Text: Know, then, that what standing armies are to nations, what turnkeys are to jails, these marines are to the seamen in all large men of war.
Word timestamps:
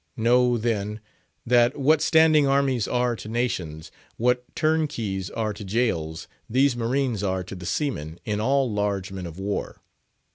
Know, 0.17 0.57
then, 0.57 0.99
that 1.45 1.77
what 1.77 2.01
standing 2.01 2.47
armies 2.47 2.87
are 2.87 3.15
to 3.17 3.29
nations, 3.29 3.91
what 4.17 4.43
turnkeys 4.55 5.29
are 5.29 5.53
to 5.53 5.63
jails, 5.63 6.27
these 6.49 6.75
marines 6.75 7.21
are 7.21 7.43
to 7.43 7.53
the 7.53 7.67
seamen 7.67 8.19
in 8.25 8.41
all 8.41 8.67
large 8.71 9.11
men 9.11 9.27
of 9.27 9.37
war. 9.37 9.79